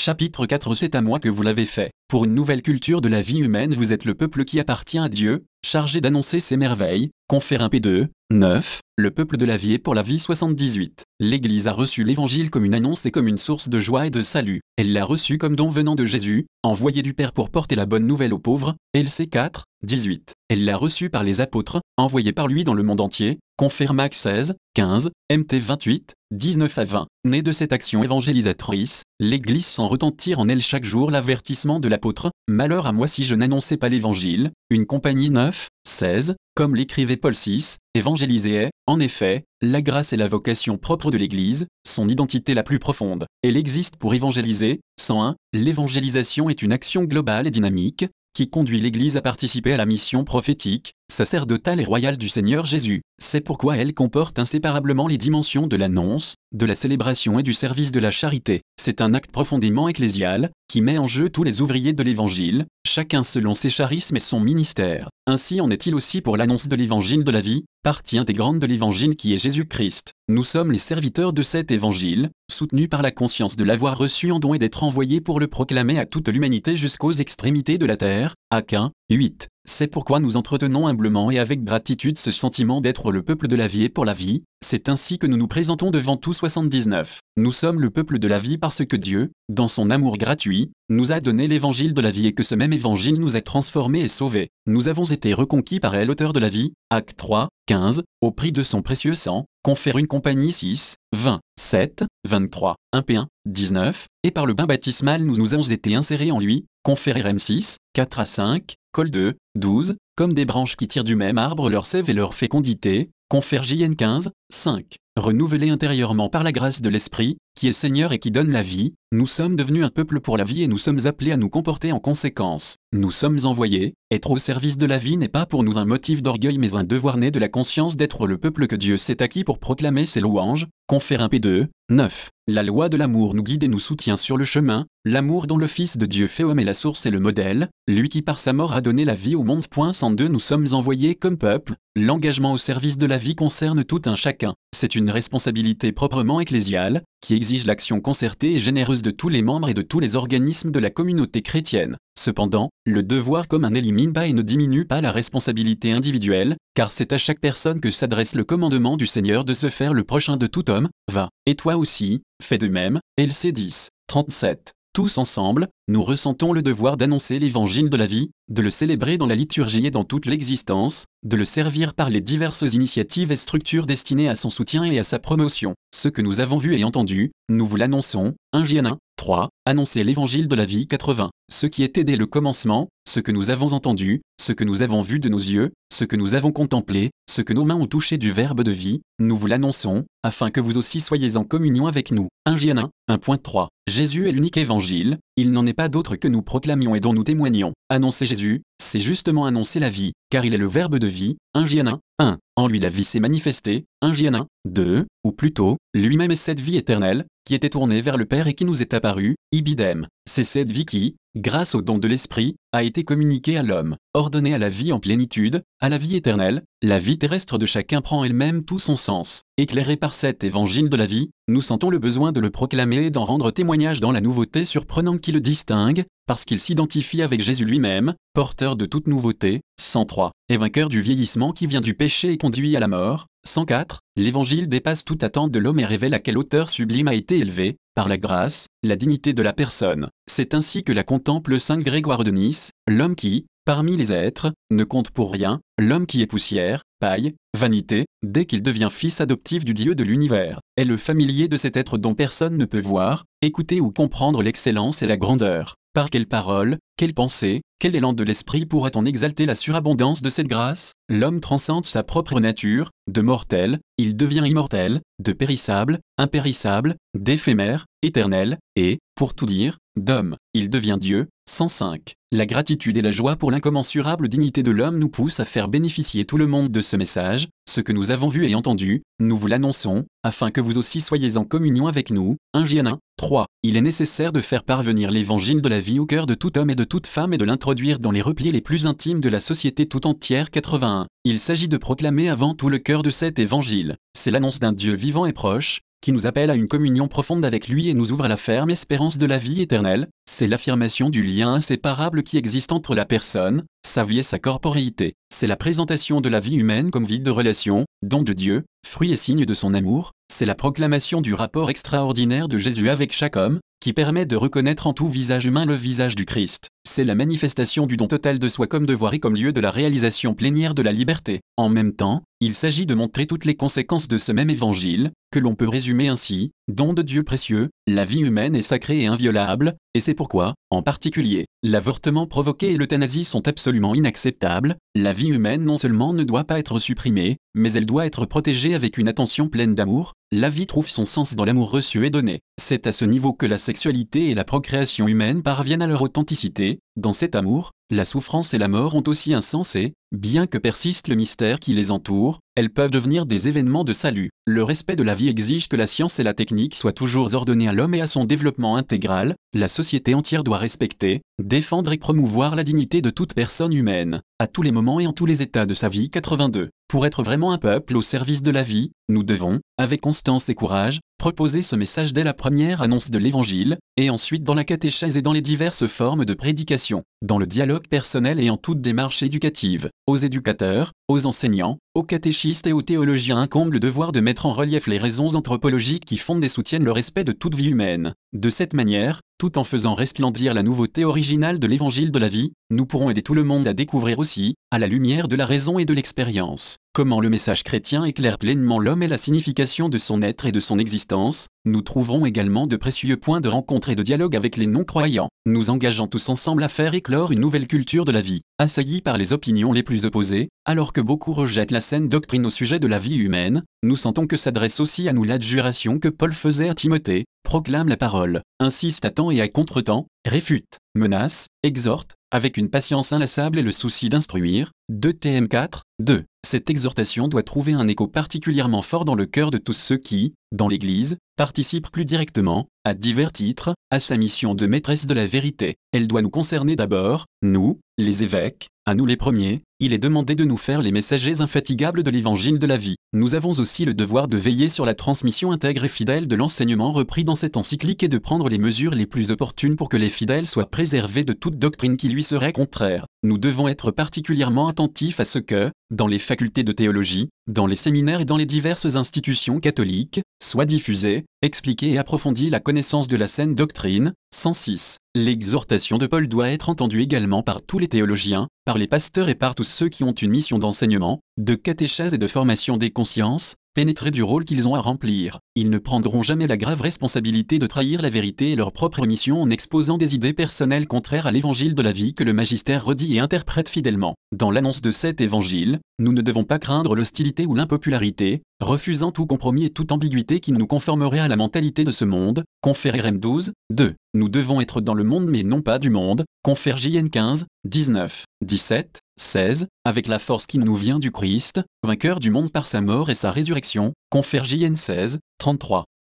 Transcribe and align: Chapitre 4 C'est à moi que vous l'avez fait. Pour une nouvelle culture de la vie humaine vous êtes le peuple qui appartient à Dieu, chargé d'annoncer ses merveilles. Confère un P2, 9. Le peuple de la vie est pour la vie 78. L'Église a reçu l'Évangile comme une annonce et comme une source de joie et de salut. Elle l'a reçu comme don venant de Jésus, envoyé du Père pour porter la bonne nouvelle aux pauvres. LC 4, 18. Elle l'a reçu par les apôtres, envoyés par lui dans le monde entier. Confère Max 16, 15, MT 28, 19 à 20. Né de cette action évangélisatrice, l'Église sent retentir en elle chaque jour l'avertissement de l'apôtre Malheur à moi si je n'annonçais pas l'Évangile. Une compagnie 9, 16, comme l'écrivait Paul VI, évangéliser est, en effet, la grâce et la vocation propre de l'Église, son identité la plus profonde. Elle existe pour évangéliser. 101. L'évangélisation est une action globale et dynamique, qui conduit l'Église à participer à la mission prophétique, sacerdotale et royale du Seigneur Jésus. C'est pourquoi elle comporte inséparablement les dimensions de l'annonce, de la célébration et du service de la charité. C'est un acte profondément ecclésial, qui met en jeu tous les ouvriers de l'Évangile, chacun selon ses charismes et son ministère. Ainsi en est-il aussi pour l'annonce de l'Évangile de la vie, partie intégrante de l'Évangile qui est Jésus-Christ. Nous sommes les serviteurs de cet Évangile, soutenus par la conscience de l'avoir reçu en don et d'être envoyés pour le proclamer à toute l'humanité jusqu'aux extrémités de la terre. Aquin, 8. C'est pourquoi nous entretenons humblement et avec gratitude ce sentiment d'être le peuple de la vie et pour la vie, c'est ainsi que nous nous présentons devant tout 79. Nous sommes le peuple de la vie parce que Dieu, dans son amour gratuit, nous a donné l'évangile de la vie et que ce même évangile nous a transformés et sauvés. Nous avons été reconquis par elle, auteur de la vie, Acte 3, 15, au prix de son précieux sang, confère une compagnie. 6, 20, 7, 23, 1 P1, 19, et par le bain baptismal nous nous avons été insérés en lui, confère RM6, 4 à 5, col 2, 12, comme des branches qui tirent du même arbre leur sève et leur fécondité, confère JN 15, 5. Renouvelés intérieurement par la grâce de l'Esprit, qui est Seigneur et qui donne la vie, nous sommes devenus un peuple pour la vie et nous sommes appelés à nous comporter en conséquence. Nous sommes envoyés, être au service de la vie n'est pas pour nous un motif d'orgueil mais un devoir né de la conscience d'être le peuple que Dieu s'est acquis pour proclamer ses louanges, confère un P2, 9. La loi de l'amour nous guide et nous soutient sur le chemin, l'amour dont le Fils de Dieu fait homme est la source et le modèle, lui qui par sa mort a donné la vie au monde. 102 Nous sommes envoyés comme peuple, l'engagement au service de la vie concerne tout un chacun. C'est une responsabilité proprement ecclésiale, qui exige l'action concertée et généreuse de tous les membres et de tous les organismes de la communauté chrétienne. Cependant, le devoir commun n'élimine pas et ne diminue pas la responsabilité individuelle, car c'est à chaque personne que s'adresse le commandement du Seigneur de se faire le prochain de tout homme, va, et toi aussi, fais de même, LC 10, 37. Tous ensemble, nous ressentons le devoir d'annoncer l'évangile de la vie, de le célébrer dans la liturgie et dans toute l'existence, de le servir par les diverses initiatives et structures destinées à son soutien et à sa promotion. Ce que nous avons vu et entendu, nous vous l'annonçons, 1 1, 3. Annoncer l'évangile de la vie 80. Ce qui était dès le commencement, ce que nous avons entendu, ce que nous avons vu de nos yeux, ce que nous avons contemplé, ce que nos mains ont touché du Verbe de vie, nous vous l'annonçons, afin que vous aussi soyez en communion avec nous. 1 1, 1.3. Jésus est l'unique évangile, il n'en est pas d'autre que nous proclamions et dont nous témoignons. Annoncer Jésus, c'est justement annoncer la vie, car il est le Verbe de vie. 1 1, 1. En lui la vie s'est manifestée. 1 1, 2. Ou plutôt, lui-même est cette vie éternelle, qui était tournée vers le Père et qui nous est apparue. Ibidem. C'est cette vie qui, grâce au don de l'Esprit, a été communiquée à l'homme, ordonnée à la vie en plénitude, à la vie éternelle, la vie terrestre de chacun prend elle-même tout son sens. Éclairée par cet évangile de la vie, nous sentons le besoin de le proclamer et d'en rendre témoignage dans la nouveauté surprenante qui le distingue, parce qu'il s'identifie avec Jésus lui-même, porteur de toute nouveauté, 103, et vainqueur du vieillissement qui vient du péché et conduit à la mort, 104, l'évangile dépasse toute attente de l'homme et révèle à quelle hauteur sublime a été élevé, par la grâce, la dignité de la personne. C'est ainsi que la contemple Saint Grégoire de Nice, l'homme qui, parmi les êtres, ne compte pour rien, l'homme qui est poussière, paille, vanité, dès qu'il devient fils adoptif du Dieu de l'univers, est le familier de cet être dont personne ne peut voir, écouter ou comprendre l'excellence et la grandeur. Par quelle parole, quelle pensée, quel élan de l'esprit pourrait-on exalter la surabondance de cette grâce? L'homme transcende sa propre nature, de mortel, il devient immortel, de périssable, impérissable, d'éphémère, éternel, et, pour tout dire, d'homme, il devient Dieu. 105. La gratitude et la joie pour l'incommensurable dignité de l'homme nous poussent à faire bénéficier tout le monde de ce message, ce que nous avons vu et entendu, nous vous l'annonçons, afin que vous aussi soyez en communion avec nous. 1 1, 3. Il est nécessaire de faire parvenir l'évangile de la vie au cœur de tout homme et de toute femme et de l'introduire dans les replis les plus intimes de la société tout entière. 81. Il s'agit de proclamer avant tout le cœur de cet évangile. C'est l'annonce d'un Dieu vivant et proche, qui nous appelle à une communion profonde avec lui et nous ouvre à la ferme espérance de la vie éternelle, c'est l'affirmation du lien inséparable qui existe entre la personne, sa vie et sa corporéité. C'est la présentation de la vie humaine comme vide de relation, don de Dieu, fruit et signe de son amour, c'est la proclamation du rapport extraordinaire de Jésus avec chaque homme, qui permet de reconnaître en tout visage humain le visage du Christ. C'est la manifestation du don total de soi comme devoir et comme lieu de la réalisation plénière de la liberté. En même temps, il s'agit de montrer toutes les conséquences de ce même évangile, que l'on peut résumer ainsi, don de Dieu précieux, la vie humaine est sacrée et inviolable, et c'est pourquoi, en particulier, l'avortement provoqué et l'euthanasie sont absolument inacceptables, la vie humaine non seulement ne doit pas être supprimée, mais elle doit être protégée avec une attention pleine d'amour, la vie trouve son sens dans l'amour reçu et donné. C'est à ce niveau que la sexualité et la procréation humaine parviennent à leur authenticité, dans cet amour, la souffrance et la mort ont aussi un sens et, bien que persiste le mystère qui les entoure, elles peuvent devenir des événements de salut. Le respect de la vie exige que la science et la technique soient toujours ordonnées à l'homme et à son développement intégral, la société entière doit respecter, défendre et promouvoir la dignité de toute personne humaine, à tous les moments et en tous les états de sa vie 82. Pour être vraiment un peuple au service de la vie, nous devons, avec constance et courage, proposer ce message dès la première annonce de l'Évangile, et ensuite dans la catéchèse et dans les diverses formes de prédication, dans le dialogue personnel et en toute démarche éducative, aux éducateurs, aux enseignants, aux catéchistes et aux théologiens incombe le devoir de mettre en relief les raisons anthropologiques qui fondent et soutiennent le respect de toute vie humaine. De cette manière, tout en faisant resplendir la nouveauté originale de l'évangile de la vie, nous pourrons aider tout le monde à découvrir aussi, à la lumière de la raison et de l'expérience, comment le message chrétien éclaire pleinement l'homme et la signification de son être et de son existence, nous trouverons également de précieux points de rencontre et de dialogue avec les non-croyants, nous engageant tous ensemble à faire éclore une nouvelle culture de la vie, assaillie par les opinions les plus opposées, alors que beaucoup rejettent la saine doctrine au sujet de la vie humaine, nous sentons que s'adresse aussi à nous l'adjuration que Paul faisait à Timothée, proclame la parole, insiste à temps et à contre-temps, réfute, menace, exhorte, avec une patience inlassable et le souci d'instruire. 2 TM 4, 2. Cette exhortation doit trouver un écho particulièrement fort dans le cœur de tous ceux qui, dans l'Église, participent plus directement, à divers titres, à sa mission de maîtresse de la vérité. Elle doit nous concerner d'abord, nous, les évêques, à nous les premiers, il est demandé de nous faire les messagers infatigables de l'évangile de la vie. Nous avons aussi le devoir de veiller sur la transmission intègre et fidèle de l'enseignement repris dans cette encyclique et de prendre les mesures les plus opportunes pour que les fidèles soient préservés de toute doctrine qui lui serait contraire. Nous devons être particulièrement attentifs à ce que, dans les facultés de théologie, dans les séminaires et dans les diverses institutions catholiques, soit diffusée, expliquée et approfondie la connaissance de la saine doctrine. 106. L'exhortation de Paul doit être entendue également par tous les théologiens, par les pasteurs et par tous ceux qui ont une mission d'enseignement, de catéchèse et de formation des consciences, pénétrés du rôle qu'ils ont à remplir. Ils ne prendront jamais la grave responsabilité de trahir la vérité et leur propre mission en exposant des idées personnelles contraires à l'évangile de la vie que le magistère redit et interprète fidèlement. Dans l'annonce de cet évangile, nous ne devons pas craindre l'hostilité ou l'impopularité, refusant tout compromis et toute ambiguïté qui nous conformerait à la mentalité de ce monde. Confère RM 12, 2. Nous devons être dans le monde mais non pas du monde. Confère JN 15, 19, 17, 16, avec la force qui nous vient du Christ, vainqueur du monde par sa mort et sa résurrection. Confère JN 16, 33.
Chapitre 0.00 0.46
4 0.46 0.76
C'est 0.76 0.94
à 0.94 1.00
moi 1.00 1.18
que 1.18 1.28
vous 1.28 1.42
l'avez 1.42 1.66
fait. 1.66 1.90
Pour 2.06 2.24
une 2.24 2.32
nouvelle 2.32 2.62
culture 2.62 3.00
de 3.00 3.08
la 3.08 3.20
vie 3.20 3.40
humaine 3.40 3.74
vous 3.74 3.92
êtes 3.92 4.04
le 4.04 4.14
peuple 4.14 4.44
qui 4.44 4.60
appartient 4.60 4.96
à 4.96 5.08
Dieu, 5.08 5.44
chargé 5.66 6.00
d'annoncer 6.00 6.38
ses 6.38 6.56
merveilles. 6.56 7.10
Confère 7.30 7.60
un 7.60 7.68
P2, 7.68 8.06
9. 8.32 8.80
Le 8.96 9.10
peuple 9.10 9.36
de 9.36 9.44
la 9.44 9.58
vie 9.58 9.74
est 9.74 9.78
pour 9.78 9.94
la 9.94 10.00
vie 10.00 10.18
78. 10.18 11.04
L'Église 11.20 11.68
a 11.68 11.72
reçu 11.72 12.02
l'Évangile 12.02 12.48
comme 12.48 12.64
une 12.64 12.72
annonce 12.72 13.04
et 13.04 13.10
comme 13.10 13.28
une 13.28 13.36
source 13.36 13.68
de 13.68 13.78
joie 13.80 14.06
et 14.06 14.10
de 14.10 14.22
salut. 14.22 14.62
Elle 14.78 14.94
l'a 14.94 15.04
reçu 15.04 15.36
comme 15.36 15.54
don 15.54 15.68
venant 15.68 15.94
de 15.94 16.06
Jésus, 16.06 16.46
envoyé 16.62 17.02
du 17.02 17.12
Père 17.12 17.34
pour 17.34 17.50
porter 17.50 17.76
la 17.76 17.84
bonne 17.84 18.06
nouvelle 18.06 18.32
aux 18.32 18.38
pauvres. 18.38 18.76
LC 18.94 19.28
4, 19.28 19.64
18. 19.82 20.32
Elle 20.48 20.64
l'a 20.64 20.78
reçu 20.78 21.10
par 21.10 21.22
les 21.22 21.42
apôtres, 21.42 21.82
envoyés 21.98 22.32
par 22.32 22.48
lui 22.48 22.64
dans 22.64 22.72
le 22.72 22.82
monde 22.82 23.02
entier. 23.02 23.38
Confère 23.58 23.92
Max 23.92 24.16
16, 24.20 24.54
15, 24.72 25.10
MT 25.30 25.54
28, 25.56 26.14
19 26.30 26.78
à 26.78 26.84
20. 26.84 27.06
Né 27.24 27.42
de 27.42 27.52
cette 27.52 27.74
action 27.74 28.02
évangélisatrice, 28.02 29.02
l'Église 29.20 29.66
sent 29.66 29.82
retentir 29.82 30.38
en 30.38 30.48
elle 30.48 30.62
chaque 30.62 30.86
jour 30.86 31.10
l'avertissement 31.10 31.78
de 31.78 31.88
l'apôtre 31.88 32.30
Malheur 32.48 32.86
à 32.86 32.92
moi 32.92 33.06
si 33.06 33.24
je 33.24 33.34
n'annonçais 33.34 33.76
pas 33.76 33.90
l'Évangile. 33.90 34.52
Une 34.70 34.86
compagnie 34.86 35.28
9, 35.28 35.68
16, 35.86 36.34
comme 36.58 36.74
l'écrivait 36.74 37.16
Paul 37.16 37.34
VI, 37.34 37.76
évangéliser 37.94 38.54
est, 38.54 38.70
en 38.88 38.98
effet, 38.98 39.44
la 39.62 39.80
grâce 39.80 40.12
et 40.12 40.16
la 40.16 40.26
vocation 40.26 40.76
propre 40.76 41.12
de 41.12 41.16
l'Église, 41.16 41.68
son 41.86 42.08
identité 42.08 42.52
la 42.52 42.64
plus 42.64 42.80
profonde. 42.80 43.26
Elle 43.44 43.56
existe 43.56 43.96
pour 43.96 44.12
évangéliser. 44.12 44.80
101. 45.00 45.36
L'évangélisation 45.52 46.50
est 46.50 46.60
une 46.60 46.72
action 46.72 47.04
globale 47.04 47.46
et 47.46 47.52
dynamique, 47.52 48.06
qui 48.34 48.50
conduit 48.50 48.80
l'Église 48.80 49.16
à 49.16 49.22
participer 49.22 49.72
à 49.72 49.76
la 49.76 49.86
mission 49.86 50.24
prophétique, 50.24 50.94
sacerdotale 51.10 51.80
et 51.80 51.84
royale 51.84 52.16
du 52.16 52.28
Seigneur 52.28 52.66
Jésus. 52.66 53.02
C'est 53.20 53.40
pourquoi 53.40 53.76
elle 53.76 53.94
comporte 53.94 54.38
inséparablement 54.38 55.08
les 55.08 55.18
dimensions 55.18 55.66
de 55.66 55.76
l'annonce, 55.76 56.36
de 56.54 56.64
la 56.64 56.74
célébration 56.74 57.38
et 57.38 57.42
du 57.42 57.54
service 57.54 57.90
de 57.90 57.98
la 57.98 58.10
charité. 58.10 58.62
C'est 58.80 59.00
un 59.00 59.14
acte 59.14 59.32
profondément 59.32 59.88
ecclésial, 59.88 60.50
qui 60.68 60.80
met 60.80 60.98
en 60.98 61.08
jeu 61.08 61.28
tous 61.28 61.42
les 61.42 61.60
ouvriers 61.60 61.92
de 61.92 62.02
l'Évangile, 62.02 62.66
chacun 62.86 63.22
selon 63.24 63.54
ses 63.54 63.70
charismes 63.70 64.16
et 64.16 64.20
son 64.20 64.38
ministère. 64.38 65.08
Ainsi 65.26 65.60
en 65.60 65.70
est-il 65.70 65.94
aussi 65.94 66.20
pour 66.20 66.36
l'annonce 66.36 66.68
de 66.68 66.76
l'Évangile 66.76 67.24
de 67.24 67.30
la 67.30 67.40
vie, 67.40 67.64
partie 67.82 68.18
intégrante 68.18 68.60
de 68.60 68.66
l'Évangile 68.66 69.16
qui 69.16 69.34
est 69.34 69.38
Jésus-Christ. 69.38 70.12
Nous 70.28 70.44
sommes 70.44 70.72
les 70.72 70.78
serviteurs 70.78 71.32
de 71.32 71.42
cet 71.42 71.70
Évangile, 71.70 72.30
soutenus 72.50 72.88
par 72.88 73.02
la 73.02 73.10
conscience 73.10 73.56
de 73.56 73.64
l'avoir 73.64 73.98
reçu 73.98 74.30
en 74.30 74.38
don 74.38 74.54
et 74.54 74.58
d'être 74.58 74.84
envoyés 74.84 75.20
pour 75.20 75.40
le 75.40 75.48
proclamer 75.48 75.98
à 75.98 76.06
toute 76.06 76.28
l'humanité 76.28 76.76
jusqu'aux 76.76 77.12
extrémités 77.12 77.78
de 77.78 77.86
la 77.86 77.96
terre. 77.96 78.34
Aquin, 78.50 78.92
8. 79.10 79.48
C'est 79.66 79.88
pourquoi 79.88 80.20
nous 80.20 80.38
entretenons 80.38 80.86
humblement 80.86 81.30
et 81.30 81.38
avec 81.38 81.64
gratitude 81.64 82.16
ce 82.16 82.30
sentiment 82.30 82.80
d'être 82.80 83.12
le 83.12 83.22
peuple 83.22 83.46
de 83.46 83.56
la 83.56 83.66
vie 83.66 83.84
et 83.84 83.90
pour 83.90 84.06
la 84.06 84.14
vie, 84.14 84.42
c'est 84.64 84.88
ainsi 84.88 85.18
que 85.18 85.26
nous 85.26 85.36
nous 85.36 85.48
présentons 85.48 85.90
devant 85.90 86.16
tout 86.16 86.32
79. 86.32 87.20
Nous 87.36 87.52
sommes 87.52 87.78
le 87.78 87.90
peuple 87.90 88.18
de 88.18 88.26
la 88.26 88.38
vie 88.38 88.56
parce 88.56 88.86
que 88.86 88.96
Dieu, 88.96 89.32
dans 89.50 89.68
son 89.68 89.90
amour 89.90 90.16
gratuit, 90.16 90.72
nous 90.88 91.12
a 91.12 91.20
donné 91.20 91.46
l'évangile 91.46 91.92
de 91.92 92.00
la 92.00 92.10
vie 92.10 92.26
et 92.26 92.32
que 92.32 92.42
ce 92.42 92.54
même 92.54 92.72
évangile 92.72 93.20
nous 93.20 93.36
a 93.36 93.42
transformés 93.42 94.00
et 94.00 94.08
sauvés. 94.08 94.48
Nous 94.66 94.88
avons 94.88 95.04
été 95.04 95.34
reconquis 95.34 95.78
par 95.78 95.94
elle, 95.94 96.10
auteur 96.10 96.32
de 96.32 96.40
la 96.40 96.48
vie, 96.48 96.72
Acte 96.88 97.18
3, 97.18 97.50
15, 97.66 98.02
au 98.22 98.30
prix 98.30 98.52
de 98.52 98.62
son 98.62 98.80
précieux 98.80 99.14
sang, 99.14 99.44
confère 99.62 99.98
une 99.98 100.06
compagnie. 100.06 100.52
6, 100.52 100.94
20, 101.14 101.40
7, 101.60 102.04
23, 102.26 102.76
1 102.94 103.00
P1, 103.00 103.26
19, 103.44 104.06
et 104.24 104.30
par 104.30 104.46
le 104.46 104.54
bain 104.54 104.64
baptismal 104.64 105.22
nous 105.22 105.36
nous 105.36 105.52
avons 105.52 105.62
été 105.64 105.94
insérés 105.94 106.30
en 106.30 106.40
lui, 106.40 106.64
confère 106.88 107.18
RM6, 107.18 107.76
4 107.92 108.18
à 108.18 108.24
5, 108.24 108.74
col 108.92 109.10
2, 109.10 109.34
12, 109.56 109.96
comme 110.16 110.32
des 110.32 110.46
branches 110.46 110.74
qui 110.74 110.88
tirent 110.88 111.04
du 111.04 111.16
même 111.16 111.36
arbre 111.36 111.68
leur 111.68 111.84
sève 111.84 112.08
et 112.08 112.14
leur 112.14 112.32
fécondité, 112.32 113.10
confère 113.28 113.62
JN 113.62 113.94
15, 113.94 114.30
5. 114.48 114.96
Renouvelés 115.18 115.68
intérieurement 115.68 116.30
par 116.30 116.44
la 116.44 116.50
grâce 116.50 116.80
de 116.80 116.88
l'Esprit, 116.88 117.36
qui 117.54 117.68
est 117.68 117.72
Seigneur 117.72 118.12
et 118.12 118.18
qui 118.18 118.30
donne 118.30 118.50
la 118.50 118.62
vie, 118.62 118.94
nous 119.10 119.26
sommes 119.26 119.56
devenus 119.56 119.84
un 119.84 119.90
peuple 119.90 120.20
pour 120.20 120.36
la 120.36 120.44
vie 120.44 120.62
et 120.62 120.68
nous 120.68 120.78
sommes 120.78 121.06
appelés 121.06 121.32
à 121.32 121.36
nous 121.36 121.48
comporter 121.48 121.92
en 121.92 121.98
conséquence. 121.98 122.76
Nous 122.92 123.10
sommes 123.10 123.40
envoyés, 123.44 123.94
être 124.10 124.30
au 124.30 124.38
service 124.38 124.78
de 124.78 124.86
la 124.86 124.98
vie 124.98 125.16
n'est 125.16 125.28
pas 125.28 125.46
pour 125.46 125.64
nous 125.64 125.78
un 125.78 125.84
motif 125.84 126.22
d'orgueil 126.22 126.58
mais 126.58 126.74
un 126.74 126.84
devoir 126.84 127.16
né 127.16 127.30
de 127.30 127.38
la 127.38 127.48
conscience 127.48 127.96
d'être 127.96 128.26
le 128.26 128.38
peuple 128.38 128.66
que 128.66 128.76
Dieu 128.76 128.96
s'est 128.96 129.22
acquis 129.22 129.44
pour 129.44 129.58
proclamer 129.58 130.06
ses 130.06 130.20
louanges, 130.20 130.66
confère 130.86 131.22
un 131.22 131.28
P2, 131.28 131.68
9. 131.90 132.30
La 132.48 132.62
loi 132.62 132.88
de 132.88 132.96
l'amour 132.96 133.34
nous 133.34 133.42
guide 133.42 133.64
et 133.64 133.68
nous 133.68 133.78
soutient 133.78 134.16
sur 134.16 134.36
le 134.36 134.44
chemin, 134.44 134.86
l'amour 135.04 135.46
dont 135.46 135.56
le 135.56 135.66
Fils 135.66 135.98
de 135.98 136.06
Dieu 136.06 136.26
fait 136.26 136.44
homme 136.44 136.58
est 136.58 136.64
la 136.64 136.72
source 136.74 137.04
et 137.04 137.10
le 137.10 137.20
modèle, 137.20 137.68
lui 137.86 138.08
qui 138.08 138.22
par 138.22 138.38
sa 138.38 138.54
mort 138.54 138.72
a 138.72 138.80
donné 138.80 139.04
la 139.04 139.14
vie 139.14 139.34
au 139.34 139.44
monde. 139.44 139.64
102 139.92 140.28
Nous 140.28 140.40
sommes 140.40 140.66
envoyés 140.72 141.14
comme 141.14 141.36
peuple, 141.36 141.74
l'engagement 141.96 142.52
au 142.52 142.58
service 142.58 142.96
de 142.96 143.06
la 143.06 143.18
vie 143.18 143.34
concerne 143.34 143.84
tout 143.84 144.02
un 144.06 144.16
chacun. 144.16 144.54
C'est 144.74 144.94
une 144.94 145.10
responsabilité 145.10 145.92
proprement 145.92 146.40
ecclésiale, 146.40 147.02
qui 147.20 147.34
exige 147.48 147.64
l'action 147.64 148.02
concertée 148.02 148.56
et 148.56 148.60
généreuse 148.60 149.00
de 149.00 149.10
tous 149.10 149.30
les 149.30 149.40
membres 149.40 149.70
et 149.70 149.74
de 149.74 149.80
tous 149.80 150.00
les 150.00 150.16
organismes 150.16 150.70
de 150.70 150.78
la 150.78 150.90
communauté 150.90 151.40
chrétienne. 151.40 151.96
Cependant, 152.14 152.68
le 152.84 153.02
devoir 153.02 153.48
commun 153.48 153.70
n'élimine 153.70 154.12
pas 154.12 154.26
et 154.26 154.34
ne 154.34 154.42
diminue 154.42 154.84
pas 154.84 155.00
la 155.00 155.12
responsabilité 155.12 155.92
individuelle, 155.92 156.58
car 156.74 156.92
c'est 156.92 157.14
à 157.14 157.16
chaque 157.16 157.40
personne 157.40 157.80
que 157.80 157.90
s'adresse 157.90 158.34
le 158.34 158.44
commandement 158.44 158.98
du 158.98 159.06
Seigneur 159.06 159.46
de 159.46 159.54
se 159.54 159.70
faire 159.70 159.94
le 159.94 160.04
prochain 160.04 160.36
de 160.36 160.46
tout 160.46 160.68
homme, 160.68 160.90
va, 161.10 161.30
et 161.46 161.54
toi 161.54 161.78
aussi, 161.78 162.20
fais 162.42 162.58
de 162.58 162.68
même, 162.68 163.00
LC 163.16 163.52
10, 163.52 163.88
37. 164.08 164.74
Tous 164.92 165.18
ensemble, 165.18 165.68
nous 165.86 166.02
ressentons 166.02 166.52
le 166.52 166.62
devoir 166.62 166.96
d'annoncer 166.96 167.38
l'évangile 167.38 167.88
de 167.88 167.96
la 167.96 168.06
vie, 168.06 168.30
de 168.48 168.62
le 168.62 168.70
célébrer 168.70 169.16
dans 169.16 169.26
la 169.26 169.34
liturgie 169.34 169.86
et 169.86 169.90
dans 169.90 170.04
toute 170.04 170.26
l'existence, 170.26 171.06
de 171.22 171.36
le 171.36 171.44
servir 171.44 171.94
par 171.94 172.10
les 172.10 172.20
diverses 172.20 172.62
initiatives 172.72 173.30
et 173.30 173.36
structures 173.36 173.86
destinées 173.86 174.28
à 174.28 174.36
son 174.36 174.50
soutien 174.50 174.84
et 174.84 174.98
à 174.98 175.04
sa 175.04 175.18
promotion. 175.18 175.74
Ce 175.94 176.08
que 176.08 176.22
nous 176.22 176.40
avons 176.40 176.58
vu 176.58 176.76
et 176.76 176.84
entendu, 176.84 177.32
nous 177.48 177.66
vous 177.66 177.76
l'annonçons, 177.76 178.34
1 178.52 178.64
1, 178.64 178.98
3. 179.18 179.50
Annoncer 179.66 180.02
l'évangile 180.04 180.48
de 180.48 180.54
la 180.54 180.64
vie 180.64 180.86
80. 180.86 181.28
Ce 181.50 181.66
qui 181.66 181.82
était 181.82 182.04
dès 182.04 182.16
le 182.16 182.24
commencement, 182.24 182.88
ce 183.06 183.20
que 183.20 183.32
nous 183.32 183.50
avons 183.50 183.74
entendu, 183.74 184.22
ce 184.40 184.52
que 184.52 184.64
nous 184.64 184.80
avons 184.80 185.02
vu 185.02 185.18
de 185.18 185.28
nos 185.28 185.38
yeux, 185.38 185.72
ce 185.92 186.04
que 186.04 186.16
nous 186.16 186.34
avons 186.34 186.52
contemplé, 186.52 187.10
ce 187.28 187.42
que 187.42 187.52
nos 187.52 187.64
mains 187.64 187.74
ont 187.74 187.86
touché 187.86 188.16
du 188.16 188.32
Verbe 188.32 188.62
de 188.62 188.70
vie, 188.70 189.02
nous 189.18 189.36
vous 189.36 189.46
l'annonçons, 189.46 190.04
afin 190.22 190.50
que 190.50 190.60
vous 190.60 190.78
aussi 190.78 191.00
soyez 191.00 191.36
en 191.36 191.44
communion 191.44 191.86
avec 191.86 192.12
nous. 192.12 192.28
1 192.46 192.56
1, 192.56 192.90
1.3. 193.10 193.68
Jésus 193.88 194.28
est 194.28 194.32
l'unique 194.32 194.56
évangile, 194.56 195.18
il 195.36 195.50
n'en 195.50 195.66
est 195.66 195.74
pas 195.74 195.88
d'autre 195.88 196.16
que 196.16 196.28
nous 196.28 196.42
proclamions 196.42 196.94
et 196.94 197.00
dont 197.00 197.12
nous 197.12 197.24
témoignons. 197.24 197.72
Annoncer 197.88 198.26
Jésus, 198.26 198.62
c'est 198.80 199.00
justement 199.00 199.46
annoncer 199.46 199.80
la 199.80 199.90
vie, 199.90 200.12
car 200.30 200.44
il 200.44 200.54
est 200.54 200.58
le 200.58 200.68
Verbe 200.68 200.98
de 200.98 201.06
vie. 201.06 201.36
1 201.54 201.66
1, 201.66 201.98
1. 202.18 202.38
En 202.56 202.68
lui 202.68 202.78
la 202.78 202.88
vie 202.88 203.04
s'est 203.04 203.20
manifestée. 203.20 203.84
1 204.02 204.12
1, 204.12 204.46
2. 204.66 205.06
Ou 205.24 205.32
plutôt, 205.32 205.76
lui-même 205.94 206.30
est 206.30 206.36
cette 206.36 206.60
vie 206.60 206.76
éternelle, 206.76 207.26
qui 207.48 207.54
était 207.54 207.70
tournée 207.70 208.02
vers 208.02 208.18
le 208.18 208.26
Père 208.26 208.46
et 208.46 208.52
qui 208.52 208.66
nous 208.66 208.82
est 208.82 208.92
apparue. 208.92 209.34
Ibidem. 209.52 210.06
C'est 210.28 210.44
cette 210.44 210.70
vie 210.70 210.84
qui, 210.84 211.16
grâce 211.34 211.74
au 211.74 211.80
don 211.80 211.96
de 211.96 212.06
l'Esprit, 212.06 212.56
a 212.72 212.82
été 212.82 213.04
communiquée 213.04 213.56
à 213.56 213.62
l'homme, 213.62 213.96
ordonnée 214.12 214.52
à 214.52 214.58
la 214.58 214.68
vie 214.68 214.92
en 214.92 215.00
plénitude, 215.00 215.62
à 215.80 215.88
la 215.88 215.96
vie 215.96 216.14
éternelle, 216.14 216.62
la 216.82 216.98
vie 216.98 217.16
terrestre 217.16 217.56
de 217.56 217.64
chacun 217.64 218.02
prend 218.02 218.22
elle-même 218.22 218.66
tout 218.66 218.78
son 218.78 218.98
sens. 218.98 219.44
Éclairée 219.56 219.96
par 219.96 220.12
cet 220.12 220.44
évangile 220.44 220.90
de 220.90 220.96
la 220.98 221.06
vie, 221.06 221.30
nous 221.48 221.62
sentons 221.62 221.88
le 221.88 221.98
besoin 221.98 222.32
de 222.32 222.40
le 222.40 222.50
proclamer 222.50 223.06
et 223.06 223.10
d'en 223.10 223.24
rendre 223.24 223.50
témoignage 223.50 224.00
dans 224.00 224.12
la 224.12 224.20
nouveauté 224.20 224.66
surprenante 224.66 225.22
qui 225.22 225.32
le 225.32 225.40
distingue, 225.40 226.04
parce 226.26 226.44
qu'il 226.44 226.60
s'identifie 226.60 227.22
avec 227.22 227.40
Jésus 227.40 227.64
lui-même, 227.64 228.12
porteur 228.34 228.76
de 228.76 228.84
toute 228.84 229.08
nouveauté, 229.08 229.62
103, 229.80 230.32
et 230.50 230.58
vainqueur 230.58 230.90
du 230.90 231.00
vieillissement 231.00 231.52
qui 231.54 231.66
vient 231.66 231.80
du 231.80 231.94
péché 231.94 232.30
et 232.30 232.36
conduit 232.36 232.76
à 232.76 232.80
la 232.80 232.88
mort, 232.88 233.26
104, 233.48 234.00
l'évangile 234.16 234.68
dépasse 234.68 235.04
toute 235.04 235.24
attente 235.24 235.50
de 235.50 235.58
l'homme 235.58 235.80
et 235.80 235.84
révèle 235.84 236.14
à 236.14 236.20
quelle 236.20 236.38
hauteur 236.38 236.70
sublime 236.70 237.08
a 237.08 237.14
été 237.14 237.38
élevé, 237.38 237.76
par 237.94 238.08
la 238.08 238.18
grâce, 238.18 238.68
la 238.82 238.96
dignité 238.96 239.32
de 239.32 239.42
la 239.42 239.52
personne. 239.52 240.08
C'est 240.28 240.54
ainsi 240.54 240.84
que 240.84 240.92
la 240.92 241.02
contemple 241.02 241.58
Saint 241.58 241.80
Grégoire 241.80 242.24
de 242.24 242.30
Nice, 242.30 242.70
l'homme 242.86 243.16
qui, 243.16 243.46
parmi 243.64 243.96
les 243.96 244.12
êtres, 244.12 244.52
ne 244.70 244.84
compte 244.84 245.10
pour 245.10 245.32
rien, 245.32 245.60
l'homme 245.78 246.06
qui 246.06 246.22
est 246.22 246.26
poussière, 246.26 246.82
paille, 247.00 247.34
vanité, 247.56 248.06
dès 248.22 248.44
qu'il 248.44 248.62
devient 248.62 248.88
fils 248.90 249.20
adoptif 249.20 249.64
du 249.64 249.74
Dieu 249.74 249.94
de 249.94 250.04
l'univers, 250.04 250.60
est 250.76 250.84
le 250.84 250.96
familier 250.96 251.48
de 251.48 251.56
cet 251.56 251.76
être 251.76 251.98
dont 251.98 252.14
personne 252.14 252.56
ne 252.56 252.64
peut 252.64 252.80
voir, 252.80 253.24
écouter 253.42 253.80
ou 253.80 253.90
comprendre 253.90 254.42
l'excellence 254.42 255.02
et 255.02 255.06
la 255.06 255.16
grandeur. 255.16 255.74
Par 255.94 256.10
quelle 256.10 256.26
parole, 256.26 256.76
quelle 256.96 257.14
pensée, 257.14 257.62
quel 257.78 257.96
élan 257.96 258.12
de 258.12 258.22
l'esprit 258.22 258.66
pourrait-on 258.66 259.06
exalter 259.06 259.46
la 259.46 259.54
surabondance 259.54 260.20
de 260.20 260.28
cette 260.28 260.46
grâce? 260.46 260.92
L'homme 261.08 261.40
transcende 261.40 261.86
sa 261.86 262.02
propre 262.02 262.40
nature, 262.40 262.90
de 263.08 263.20
mortel, 263.22 263.80
il 263.96 264.16
devient 264.16 264.44
immortel, 264.46 265.00
de 265.18 265.32
périssable, 265.32 265.98
impérissable, 266.18 266.96
d'éphémère, 267.14 267.86
éternel, 268.02 268.58
et, 268.76 268.98
pour 269.14 269.34
tout 269.34 269.46
dire, 269.46 269.78
d'homme, 270.04 270.36
il 270.54 270.70
devient 270.70 270.98
Dieu. 271.00 271.28
105. 271.48 272.14
La 272.30 272.44
gratitude 272.44 272.98
et 272.98 273.02
la 273.02 273.10
joie 273.10 273.36
pour 273.36 273.50
l'incommensurable 273.50 274.28
dignité 274.28 274.62
de 274.62 274.70
l'homme 274.70 274.98
nous 274.98 275.08
poussent 275.08 275.40
à 275.40 275.46
faire 275.46 275.68
bénéficier 275.68 276.26
tout 276.26 276.36
le 276.36 276.46
monde 276.46 276.68
de 276.68 276.82
ce 276.82 276.94
message, 276.94 277.48
ce 277.66 277.80
que 277.80 277.92
nous 277.92 278.10
avons 278.10 278.28
vu 278.28 278.46
et 278.46 278.54
entendu, 278.54 279.02
nous 279.18 279.36
vous 279.36 279.46
l'annonçons, 279.46 280.04
afin 280.22 280.50
que 280.50 280.60
vous 280.60 280.76
aussi 280.76 281.00
soyez 281.00 281.38
en 281.38 281.44
communion 281.44 281.86
avec 281.86 282.10
nous. 282.10 282.36
1 282.52 282.66
1, 282.66 282.98
3. 283.16 283.46
Il 283.62 283.78
est 283.78 283.80
nécessaire 283.80 284.32
de 284.32 284.42
faire 284.42 284.62
parvenir 284.62 285.10
l'évangile 285.10 285.62
de 285.62 285.68
la 285.70 285.80
vie 285.80 285.98
au 285.98 286.04
cœur 286.06 286.26
de 286.26 286.34
tout 286.34 286.58
homme 286.58 286.68
et 286.68 286.74
de 286.74 286.84
toute 286.84 287.06
femme 287.06 287.32
et 287.32 287.38
de 287.38 287.46
l'introduire 287.46 287.98
dans 287.98 288.10
les 288.10 288.20
replis 288.20 288.52
les 288.52 288.60
plus 288.60 288.86
intimes 288.86 289.20
de 289.20 289.30
la 289.30 289.40
société 289.40 289.86
tout 289.86 290.06
entière. 290.06 290.50
81. 290.50 291.06
Il 291.24 291.40
s'agit 291.40 291.68
de 291.68 291.78
proclamer 291.78 292.28
avant 292.28 292.54
tout 292.54 292.68
le 292.68 292.78
cœur 292.78 293.02
de 293.02 293.10
cet 293.10 293.38
évangile. 293.38 293.96
C'est 294.14 294.30
l'annonce 294.30 294.60
d'un 294.60 294.72
Dieu 294.72 294.94
vivant 294.94 295.24
et 295.24 295.32
proche, 295.32 295.80
qui 296.00 296.12
nous 296.12 296.26
appelle 296.26 296.50
à 296.50 296.54
une 296.54 296.68
communion 296.68 297.08
profonde 297.08 297.44
avec 297.44 297.68
lui 297.68 297.88
et 297.88 297.94
nous 297.94 298.12
ouvre 298.12 298.24
à 298.24 298.28
la 298.28 298.36
ferme 298.36 298.70
espérance 298.70 299.18
de 299.18 299.26
la 299.26 299.38
vie 299.38 299.60
éternelle, 299.60 300.08
c'est 300.30 300.46
l'affirmation 300.46 301.10
du 301.10 301.22
lien 301.22 301.54
inséparable 301.54 302.22
qui 302.22 302.38
existe 302.38 302.72
entre 302.72 302.94
la 302.94 303.04
personne, 303.04 303.64
sa 303.84 304.04
vie 304.04 304.20
et 304.20 304.22
sa 304.22 304.38
corporéité. 304.38 305.14
C'est 305.30 305.46
la 305.46 305.56
présentation 305.56 306.20
de 306.20 306.28
la 306.28 306.40
vie 306.40 306.56
humaine 306.56 306.90
comme 306.90 307.04
vide 307.04 307.22
de 307.22 307.30
relation, 307.30 307.84
don 308.02 308.22
de 308.22 308.32
Dieu, 308.32 308.64
fruit 308.86 309.12
et 309.12 309.16
signe 309.16 309.44
de 309.44 309.54
son 309.54 309.74
amour, 309.74 310.12
c'est 310.30 310.46
la 310.46 310.54
proclamation 310.54 311.20
du 311.20 311.34
rapport 311.34 311.70
extraordinaire 311.70 312.48
de 312.48 312.58
Jésus 312.58 312.90
avec 312.90 313.12
chaque 313.12 313.36
homme, 313.36 313.58
qui 313.80 313.92
permet 313.92 314.26
de 314.26 314.36
reconnaître 314.36 314.86
en 314.86 314.92
tout 314.92 315.06
visage 315.06 315.46
humain 315.46 315.64
le 315.64 315.74
visage 315.74 316.16
du 316.16 316.24
Christ. 316.24 316.68
C'est 316.86 317.04
la 317.04 317.14
manifestation 317.14 317.86
du 317.86 317.96
don 317.96 318.08
total 318.08 318.38
de 318.38 318.48
soi 318.48 318.66
comme 318.66 318.86
devoir 318.86 319.14
et 319.14 319.20
comme 319.20 319.36
lieu 319.36 319.52
de 319.52 319.60
la 319.60 319.70
réalisation 319.70 320.34
plénière 320.34 320.74
de 320.74 320.82
la 320.82 320.92
liberté. 320.92 321.40
En 321.56 321.68
même 321.68 321.92
temps, 321.92 322.22
il 322.40 322.54
s'agit 322.54 322.86
de 322.86 322.94
montrer 322.94 323.26
toutes 323.26 323.44
les 323.44 323.54
conséquences 323.54 324.08
de 324.08 324.18
ce 324.18 324.32
même 324.32 324.50
évangile, 324.50 325.12
que 325.32 325.38
l'on 325.38 325.54
peut 325.54 325.68
résumer 325.68 326.08
ainsi, 326.08 326.52
don 326.68 326.92
de 326.92 327.02
Dieu 327.02 327.22
précieux, 327.22 327.68
la 327.86 328.04
vie 328.04 328.20
humaine 328.20 328.56
est 328.56 328.62
sacrée 328.62 329.02
et 329.02 329.06
inviolable, 329.06 329.74
et 329.94 330.00
c'est 330.00 330.14
pourquoi, 330.14 330.54
en 330.70 330.82
particulier, 330.82 331.46
l'avortement 331.62 332.26
provoqué 332.26 332.72
et 332.72 332.76
l'euthanasie 332.76 333.24
sont 333.24 333.46
absolument 333.46 333.94
inacceptables, 333.94 334.76
la 334.94 335.12
vie 335.12 335.28
humaine 335.28 335.64
non 335.64 335.76
seulement 335.76 336.12
ne 336.12 336.24
doit 336.24 336.44
pas 336.44 336.58
être 336.58 336.78
supprimée, 336.78 337.36
mais 337.58 337.72
elle 337.72 337.86
doit 337.86 338.06
être 338.06 338.24
protégée 338.24 338.74
avec 338.74 338.96
une 338.96 339.08
attention 339.08 339.48
pleine 339.48 339.74
d'amour, 339.74 340.14
la 340.32 340.48
vie 340.48 340.66
trouve 340.66 340.88
son 340.88 341.04
sens 341.04 341.34
dans 341.34 341.44
l'amour 341.44 341.70
reçu 341.70 342.06
et 342.06 342.10
donné. 342.10 342.40
C'est 342.58 342.86
à 342.86 342.92
ce 342.92 343.04
niveau 343.04 343.32
que 343.32 343.46
la 343.46 343.58
sexualité 343.58 344.30
et 344.30 344.34
la 344.34 344.44
procréation 344.44 345.08
humaine 345.08 345.42
parviennent 345.42 345.82
à 345.82 345.86
leur 345.86 346.02
authenticité, 346.02 346.78
dans 346.96 347.12
cet 347.12 347.34
amour, 347.34 347.72
la 347.90 348.04
souffrance 348.04 348.52
et 348.52 348.58
la 348.58 348.68
mort 348.68 348.94
ont 348.94 349.02
aussi 349.06 349.32
un 349.32 349.40
sens 349.40 349.74
et, 349.74 349.94
bien 350.12 350.46
que 350.46 350.58
persiste 350.58 351.08
le 351.08 351.14
mystère 351.14 351.58
qui 351.58 351.72
les 351.72 351.90
entoure, 351.90 352.40
elles 352.54 352.68
peuvent 352.70 352.90
devenir 352.90 353.24
des 353.24 353.48
événements 353.48 353.84
de 353.84 353.94
salut. 353.94 354.30
Le 354.46 354.62
respect 354.62 354.96
de 354.96 355.02
la 355.02 355.14
vie 355.14 355.28
exige 355.28 355.68
que 355.68 355.76
la 355.76 355.86
science 355.86 356.18
et 356.18 356.22
la 356.22 356.34
technique 356.34 356.74
soient 356.74 356.92
toujours 356.92 357.32
ordonnées 357.34 357.68
à 357.68 357.72
l'homme 357.72 357.94
et 357.94 358.02
à 358.02 358.06
son 358.06 358.26
développement 358.26 358.76
intégral, 358.76 359.36
la 359.54 359.68
société 359.68 360.14
entière 360.14 360.44
doit 360.44 360.58
respecter, 360.58 361.22
défendre 361.42 361.92
et 361.92 361.98
promouvoir 361.98 362.56
la 362.56 362.64
dignité 362.64 363.00
de 363.00 363.10
toute 363.10 363.32
personne 363.32 363.72
humaine, 363.72 364.20
à 364.38 364.46
tous 364.46 364.62
les 364.62 364.72
moments 364.72 365.00
et 365.00 365.06
en 365.06 365.14
tous 365.14 365.26
les 365.26 365.40
états 365.40 365.66
de 365.66 365.74
sa 365.74 365.88
vie 365.88 366.10
82. 366.10 366.68
Pour 366.88 367.06
être 367.06 367.22
vraiment 367.22 367.52
un 367.52 367.58
peuple 367.58 367.96
au 367.96 368.02
service 368.02 368.42
de 368.42 368.50
la 368.50 368.62
vie, 368.62 368.92
nous 369.08 369.22
devons, 369.22 369.60
avec 369.78 370.00
constance 370.00 370.48
et 370.48 370.54
courage, 370.54 371.00
proposer 371.18 371.62
ce 371.62 371.76
message 371.76 372.12
dès 372.12 372.24
la 372.24 372.34
première 372.34 372.82
annonce 372.82 373.10
de 373.10 373.18
l'Évangile, 373.18 373.78
et 373.96 374.10
ensuite 374.10 374.44
dans 374.44 374.54
la 374.54 374.64
catéchèse 374.64 375.16
et 375.16 375.22
dans 375.22 375.32
les 375.32 375.40
diverses 375.40 375.86
formes 375.86 376.24
de 376.24 376.34
prédication, 376.34 377.02
dans 377.22 377.38
le 377.38 377.46
dialogue 377.46 377.88
personnel 377.88 378.40
et 378.40 378.50
en 378.50 378.56
toute 378.56 378.80
démarche 378.80 379.22
éducative, 379.22 379.90
aux 380.06 380.16
éducateurs, 380.16 380.92
aux 381.08 381.24
enseignants, 381.24 381.78
aux 381.94 382.02
catéchistes 382.02 382.66
et 382.66 382.72
aux 382.72 382.82
théologiens 382.82 383.38
incombe 383.38 383.72
le 383.72 383.80
devoir 383.80 384.12
de 384.12 384.20
mettre 384.20 384.44
en 384.44 384.52
relief 384.52 384.86
les 384.86 384.98
raisons 384.98 385.34
anthropologiques 385.34 386.04
qui 386.04 386.18
fondent 386.18 386.44
et 386.44 386.48
soutiennent 386.48 386.84
le 386.84 386.92
respect 386.92 387.24
de 387.24 387.32
toute 387.32 387.54
vie 387.54 387.70
humaine. 387.70 388.12
De 388.34 388.50
cette 388.50 388.74
manière, 388.74 389.22
tout 389.38 389.56
en 389.56 389.64
faisant 389.64 389.94
resplendir 389.94 390.52
la 390.52 390.62
nouveauté 390.62 391.06
originale 391.06 391.58
de 391.58 391.66
l'évangile 391.66 392.10
de 392.10 392.18
la 392.18 392.28
vie, 392.28 392.52
nous 392.70 392.84
pourrons 392.84 393.08
aider 393.08 393.22
tout 393.22 393.34
le 393.34 393.42
monde 393.42 393.66
à 393.66 393.72
découvrir 393.72 394.18
aussi, 394.18 394.54
à 394.70 394.78
la 394.78 394.86
lumière 394.86 395.28
de 395.28 395.36
la 395.36 395.46
raison 395.46 395.78
et 395.78 395.86
de 395.86 395.94
l'expérience, 395.94 396.76
comment 396.92 397.20
le 397.20 397.30
message 397.30 397.62
chrétien 397.62 398.04
éclaire 398.04 398.36
pleinement 398.36 398.78
l'homme 398.78 399.02
et 399.02 399.08
la 399.08 399.16
signification 399.16 399.88
de 399.88 399.96
son 399.96 400.20
être 400.20 400.44
et 400.44 400.52
de 400.52 400.60
son 400.60 400.78
existence, 400.78 401.48
nous 401.64 401.82
trouverons 401.82 402.24
également 402.26 402.66
de 402.66 402.76
précieux 402.76 403.16
points 403.16 403.40
de 403.40 403.48
rencontre 403.48 403.88
et 403.88 403.94
de 403.94 404.02
dialogue 404.02 404.36
avec 404.36 404.56
les 404.56 404.66
non-croyants, 404.66 405.28
nous 405.46 405.70
engageant 405.70 406.06
tous 406.06 406.28
ensemble 406.28 406.62
à 406.62 406.68
faire 406.68 406.94
éclore 406.94 407.32
une 407.32 407.40
nouvelle 407.40 407.66
culture 407.66 408.04
de 408.04 408.12
la 408.12 408.20
vie, 408.20 408.42
assaillie 408.58 409.00
par 409.00 409.18
les 409.18 409.32
opinions 409.32 409.72
les 409.72 409.82
plus 409.82 410.04
opposées, 410.04 410.48
alors 410.64 410.92
que 410.92 411.00
beaucoup 411.00 411.32
rejettent 411.32 411.70
la 411.70 411.80
saine 411.80 412.08
doctrine 412.08 412.46
au 412.46 412.50
sujet 412.50 412.78
de 412.78 412.86
la 412.86 412.98
vie 412.98 413.16
humaine, 413.16 413.62
nous 413.82 413.96
sentons 413.96 414.26
que 414.26 414.36
s'adresse 414.36 414.80
aussi 414.80 415.08
à 415.08 415.12
nous 415.12 415.24
l'adjuration 415.24 415.98
que 415.98 416.08
Paul 416.08 416.32
faisait 416.32 416.68
à 416.68 416.74
Timothée, 416.74 417.24
proclame 417.42 417.88
la 417.88 417.96
parole, 417.96 418.42
insiste 418.60 419.04
à 419.04 419.10
temps 419.10 419.30
et 419.30 419.40
à 419.40 419.48
contre-temps, 419.48 420.06
réfute, 420.26 420.78
menace, 420.94 421.46
exhorte, 421.62 422.14
avec 422.30 422.56
une 422.56 422.68
patience 422.68 423.12
inlassable 423.12 423.58
et 423.58 423.62
le 423.62 423.72
souci 423.72 424.08
d'instruire. 424.08 424.72
2 424.90 425.12
TM 425.12 425.48
4, 425.48 425.82
2. 426.00 426.24
Cette 426.46 426.70
exhortation 426.70 427.28
doit 427.28 427.42
trouver 427.42 427.72
un 427.72 427.88
écho 427.88 428.06
particulièrement 428.06 428.82
fort 428.82 429.04
dans 429.04 429.14
le 429.14 429.26
cœur 429.26 429.50
de 429.50 429.58
tous 429.58 429.72
ceux 429.72 429.96
qui, 429.96 430.34
dans 430.52 430.68
l'Église, 430.68 431.16
participent 431.36 431.90
plus 431.90 432.04
directement, 432.04 432.68
à 432.84 432.94
divers 432.94 433.32
titres, 433.32 433.74
à 433.90 434.00
sa 434.00 434.16
mission 434.16 434.54
de 434.54 434.66
maîtresse 434.66 435.06
de 435.06 435.14
la 435.14 435.26
vérité. 435.26 435.76
Elle 435.92 436.08
doit 436.08 436.22
nous 436.22 436.30
concerner 436.30 436.76
d'abord, 436.76 437.26
nous, 437.42 437.80
les 437.98 438.22
évêques, 438.22 438.68
à 438.86 438.94
nous 438.94 439.04
les 439.04 439.16
premiers, 439.16 439.62
il 439.80 439.92
est 439.92 439.98
demandé 439.98 440.34
de 440.34 440.44
nous 440.44 440.56
faire 440.56 440.82
les 440.82 440.90
messagers 440.90 441.40
infatigables 441.40 442.02
de 442.02 442.10
l'évangile 442.10 442.58
de 442.58 442.66
la 442.66 442.76
vie. 442.76 442.96
Nous 443.12 443.36
avons 443.36 443.52
aussi 443.52 443.84
le 443.84 443.94
devoir 443.94 444.26
de 444.26 444.36
veiller 444.36 444.68
sur 444.68 444.84
la 444.84 444.94
transmission 444.94 445.52
intègre 445.52 445.84
et 445.84 445.88
fidèle 445.88 446.26
de 446.26 446.34
l'enseignement 446.34 446.90
repris 446.90 447.22
dans 447.22 447.36
cette 447.36 447.56
encyclique 447.56 448.02
et 448.02 448.08
de 448.08 448.18
prendre 448.18 448.48
les 448.48 448.58
mesures 448.58 448.94
les 448.96 449.06
plus 449.06 449.30
opportunes 449.30 449.76
pour 449.76 449.88
que 449.88 449.96
les 449.96 450.10
fidèles 450.10 450.48
soient 450.48 450.68
préservés 450.68 451.22
de 451.22 451.32
toute 451.32 451.60
doctrine 451.60 451.96
qui 451.96 452.08
lui 452.08 452.24
serait 452.24 452.52
contraire. 452.52 453.06
Nous 453.22 453.38
devons 453.38 453.68
être 453.68 453.92
particulièrement 453.92 454.66
attentifs 454.66 455.20
à 455.20 455.24
ce 455.24 455.38
que, 455.38 455.70
dans 455.90 456.08
les 456.08 456.18
facultés 456.18 456.64
de 456.64 456.72
théologie, 456.72 457.28
dans 457.48 457.66
les 457.66 457.76
séminaires 457.76 458.20
et 458.20 458.24
dans 458.26 458.36
les 458.36 458.46
diverses 458.46 458.94
institutions 458.94 459.58
catholiques, 459.58 460.20
soit 460.42 460.66
diffusée, 460.66 461.24
expliquée 461.42 461.92
et 461.92 461.98
approfondie 461.98 462.50
la 462.50 462.60
connaissance 462.60 463.08
de 463.08 463.16
la 463.16 463.26
saine 463.26 463.54
doctrine. 463.54 464.12
106. 464.34 464.98
L'exhortation 465.14 465.96
de 465.96 466.06
Paul 466.06 466.28
doit 466.28 466.50
être 466.50 466.68
entendue 466.68 467.00
également 467.00 467.42
par 467.42 467.62
tous 467.62 467.78
les 467.78 467.88
théologiens, 467.88 468.48
par 468.66 468.76
les 468.76 468.86
pasteurs 468.86 469.30
et 469.30 469.34
par 469.34 469.54
tous 469.54 469.64
ceux 469.64 469.88
qui 469.88 470.04
ont 470.04 470.12
une 470.12 470.30
mission 470.30 470.58
d'enseignement, 470.58 471.20
de 471.38 471.54
catéchèse 471.54 472.14
et 472.14 472.18
de 472.18 472.26
formation 472.26 472.76
des 472.76 472.90
consciences, 472.90 473.54
pénétrés 473.72 474.10
du 474.10 474.24
rôle 474.24 474.44
qu'ils 474.44 474.66
ont 474.66 474.74
à 474.74 474.80
remplir. 474.80 475.38
Ils 475.54 475.70
ne 475.70 475.78
prendront 475.78 476.24
jamais 476.24 476.48
la 476.48 476.56
grave 476.56 476.80
responsabilité 476.80 477.60
de 477.60 477.68
trahir 477.68 478.02
la 478.02 478.10
vérité 478.10 478.50
et 478.50 478.56
leur 478.56 478.72
propre 478.72 479.06
mission 479.06 479.40
en 479.40 479.48
exposant 479.48 479.98
des 479.98 480.16
idées 480.16 480.32
personnelles 480.32 480.88
contraires 480.88 481.28
à 481.28 481.30
l'évangile 481.30 481.76
de 481.76 481.82
la 481.82 481.92
vie 481.92 482.12
que 482.12 482.24
le 482.24 482.32
magistère 482.32 482.84
redit 482.84 483.14
et 483.14 483.20
interprète 483.20 483.68
fidèlement. 483.68 484.16
Dans 484.36 484.50
l'annonce 484.50 484.82
de 484.82 484.90
cet 484.90 485.20
évangile, 485.20 485.78
nous 486.00 486.12
ne 486.12 486.22
devons 486.22 486.42
pas 486.42 486.58
craindre 486.58 486.96
l'hostilité 486.96 487.46
ou 487.46 487.54
l'impopularité, 487.54 488.42
refusant 488.60 489.12
tout 489.12 489.26
compromis 489.26 489.66
et 489.66 489.70
toute 489.70 489.92
ambiguïté 489.92 490.40
qui 490.40 490.50
nous 490.50 490.66
conformerait 490.66 491.20
à 491.20 491.28
la 491.28 491.36
mentalité 491.36 491.84
de 491.84 491.92
ce 491.92 492.04
monde. 492.04 492.42
Confère 492.62 493.00
RM 493.00 493.20
12, 493.20 493.52
2. 493.70 493.94
Nous 494.14 494.28
devons 494.28 494.60
être 494.60 494.80
dans 494.80 494.94
le 494.94 495.04
monde 495.04 495.26
mais 495.26 495.44
non 495.44 495.62
pas 495.62 495.78
du 495.78 495.90
monde. 495.90 496.24
Confère 496.42 496.78
JN 496.78 497.10
15, 497.10 497.46
19, 497.64 498.24
17, 498.44 498.98
16, 499.20 499.66
avec 499.84 500.06
la 500.06 500.18
force 500.18 500.46
qui 500.46 500.58
nous 500.58 500.76
vient 500.76 500.98
du 500.98 501.10
Christ, 501.10 501.60
vainqueur 501.84 502.20
du 502.20 502.30
monde 502.30 502.52
par 502.52 502.66
sa 502.66 502.80
mort 502.80 503.10
et 503.10 503.14
sa 503.14 503.30
résurrection. 503.30 503.92
Confère 504.10 504.44
JN 504.44 504.76
16, 504.76 505.18
33. 505.38 505.84